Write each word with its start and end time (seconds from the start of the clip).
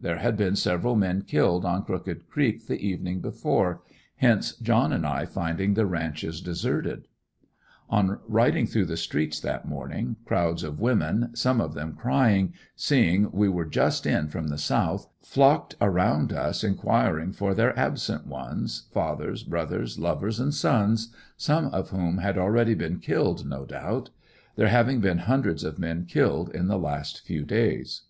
There 0.00 0.18
had 0.18 0.36
been 0.36 0.56
several 0.56 0.96
men 0.96 1.22
killed 1.22 1.64
on 1.64 1.84
Crooked 1.84 2.28
Creek 2.28 2.66
the 2.66 2.80
evening 2.84 3.20
before 3.20 3.82
hence 4.16 4.54
John 4.56 4.92
and 4.92 5.06
I 5.06 5.26
finding 5.26 5.74
the 5.74 5.86
ranches 5.86 6.40
deserted. 6.40 7.06
On 7.88 8.18
riding 8.26 8.66
through 8.66 8.86
the 8.86 8.96
streets 8.96 9.38
that 9.38 9.68
morning, 9.68 10.16
crowds 10.24 10.64
of 10.64 10.80
women, 10.80 11.30
some 11.36 11.60
of 11.60 11.74
them 11.74 11.92
crying, 11.94 12.52
seeing 12.74 13.30
we 13.30 13.48
were 13.48 13.64
just 13.64 14.06
in 14.06 14.26
from 14.26 14.48
the 14.48 14.58
South, 14.58 15.06
flocked 15.22 15.76
around 15.80 16.32
us 16.32 16.64
inquiring 16.64 17.30
for 17.32 17.54
their 17.54 17.78
absent 17.78 18.26
ones, 18.26 18.88
fathers, 18.90 19.44
brothers, 19.44 20.00
lovers 20.00 20.40
and 20.40 20.52
sons, 20.52 21.14
some 21.36 21.66
of 21.66 21.90
whom 21.90 22.18
had 22.18 22.36
already 22.36 22.74
been 22.74 22.98
killed, 22.98 23.46
no 23.48 23.64
doubt; 23.64 24.10
there 24.56 24.66
having 24.66 25.00
been 25.00 25.18
hundreds 25.18 25.62
of 25.62 25.78
men 25.78 26.06
killed 26.06 26.50
in 26.50 26.66
the 26.66 26.80
past 26.80 27.24
few 27.24 27.44
days. 27.44 28.02